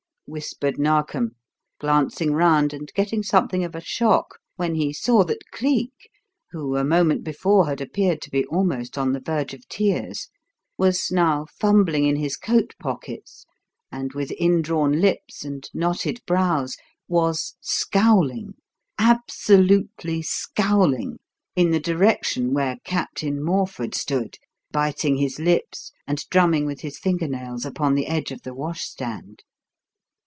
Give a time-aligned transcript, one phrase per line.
[0.27, 1.35] whispered Narkom,
[1.77, 6.09] glancing round and getting something of a shock when he saw that Cleek,
[6.51, 10.29] who a moment before had appeared to be almost on the verge of tears,
[10.77, 13.45] was now fumbling in his coat pockets,
[13.91, 16.77] and, with indrawn lips and knotted brows,
[17.09, 18.53] was scowling
[18.97, 21.19] absolutely scowling
[21.57, 24.37] in the direction where Captain Morford stood,
[24.71, 29.43] biting his lips and drumming with his finger nails upon the edge of the washstand.